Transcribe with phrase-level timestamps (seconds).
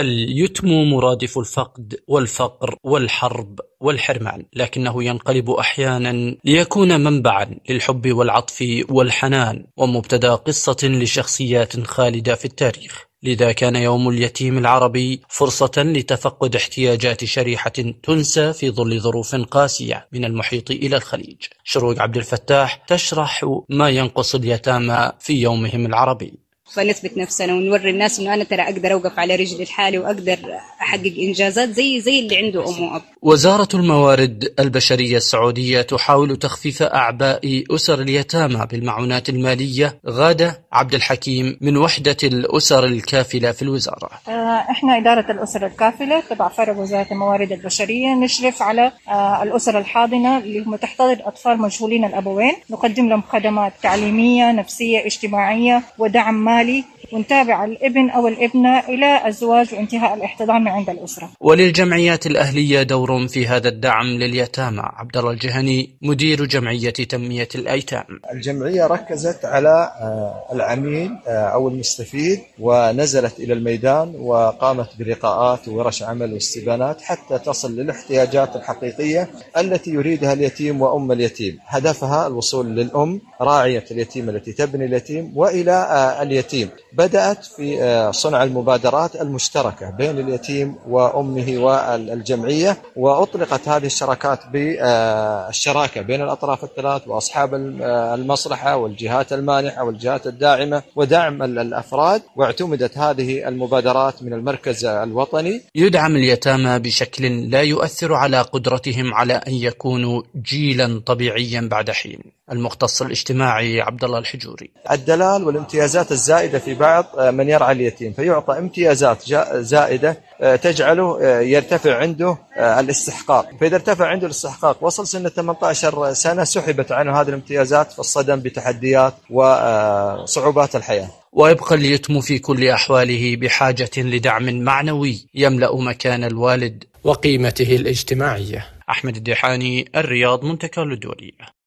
[0.00, 10.34] اليتم مرادف الفقد والفقر والحرب والحرمان لكنه ينقلب أحيانا ليكون منبعا للحب والعطف والحنان ومبتدأ
[10.34, 13.08] قصة لشخصيات خالدة في التاريخ.
[13.22, 17.72] لذا كان يوم اليتيم العربي فرصة لتفقد احتياجات شريحة
[18.02, 21.36] تنسى في ظل ظروف قاسية من المحيط إلى الخليج.
[21.64, 26.47] شروق عبد الفتاح تشرح ما ينقص اليتامى في يومهم العربي.
[26.74, 30.38] فنثبت نفسنا ونوري الناس إنه أنا ترى أقدر أوقف على رجلي لحالي وأقدر
[30.80, 33.02] أحقق إنجازات زي زي اللي عنده ام واب.
[33.22, 39.98] وزارة الموارد البشرية السعودية تحاول تخفيف أعباء أسر اليتامى بالمعونات المالية.
[40.06, 44.10] غادة عبد الحكيم من وحدة الأسر الكافلة في الوزارة.
[44.28, 44.30] آه،
[44.70, 50.60] إحنا إدارة الأسر الكافلة تبع فرع وزارة الموارد البشرية نشرف على آه، الأسر الحاضنة اللي
[50.60, 58.10] هم تحتضن أطفال مجهولين الأبوين، نقدم لهم خدمات تعليمية، نفسية، اجتماعية ودعم مالي ونتابع الابن
[58.10, 61.30] أو الابنة إلى الزواج وانتهاء الاحتضان من عند الأسرة.
[61.40, 64.82] وللجمعيات الأهلية دور في هذا الدعم لليتامى.
[64.82, 68.04] عبد الله الجهني مدير جمعية تنمية الأيتام.
[68.32, 76.32] الجمعية ركزت على آه، العميل آه، أو المستفيد ونزلت إلى الميدان وقامت بلقاءات وورش عمل
[76.32, 81.58] واستبانات حتى تصل للاحتياجات الحقيقية التي يريدها اليتيم وأم اليتيم.
[81.66, 86.68] هدفها الوصول للأم راعية اليتيم التي تبني اليتيم وإلى آه، اليتيم.
[86.98, 96.22] بدأت في آه، صنع المبادرات المشتركة بين اليتيم وأمه والجمعية وأطلقت هذه الشراكات بالشراكة بين
[96.22, 104.32] الأطراف الثلاث وأصحاب آه، المصلحة والجهات المانحة والجهات الداعمة ودعم الأفراد واعتمدت هذه المبادرات من
[104.32, 105.62] المركز الوطني.
[105.74, 112.20] يدعم اليتامى بشكل لا يؤثر على قدرتهم على أن يكونوا جيلا طبيعيا بعد حين.
[112.52, 114.70] المختص الاجتماعي عبد الله الحجوري.
[114.90, 119.22] الدلال والامتيازات الزائدة في بعض آه، من يرعى اليتيم فيعطى امتيازات
[119.54, 123.50] زائدة آه، تجعله آه، يرتفع عنده الاستحقاق.
[123.60, 130.76] فإذا ارتفع عنده الاستحقاق وصل سنة 18 سنة سحبت عنه هذه الامتيازات فالصدم بتحديات وصعوبات
[130.76, 131.08] الحياة.
[131.32, 138.66] ويبقى اليتم في كل أحواله بحاجة لدعم معنوي يملأ مكان الوالد وقيمته الاجتماعية.
[138.90, 141.57] أحمد الديحاني الرياض منتكى الدولية